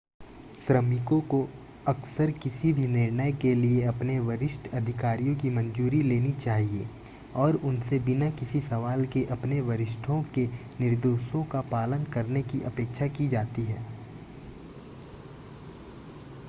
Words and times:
श्रमिकों 0.57 1.19
को 1.31 1.41
अक्सर 1.87 2.31
किसी 2.43 2.71
भी 2.73 2.85
निर्णय 2.87 3.31
के 3.41 3.53
लिए 3.55 3.83
अपने 3.87 4.17
वरिष्ठ 4.19 4.67
अधिकारियों 4.75 5.35
की 5.35 5.49
मंजूरी 5.49 6.01
लेनी 6.03 6.31
चाहिए 6.35 6.87
और 7.35 7.55
उनसे 7.65 7.99
बिना 8.05 8.29
किसी 8.39 8.59
सवाल 8.61 9.05
के 9.07 9.23
अपने 9.31 9.59
वरिष्ठों 9.63 10.21
के 10.35 10.47
निर्देशों 10.79 11.43
का 11.51 11.61
पालन 11.71 12.03
करने 12.13 12.41
की 12.43 12.61
अपेक्षा 12.63 13.07
की 13.09 13.27
जाती 13.27 13.65
है 13.65 13.85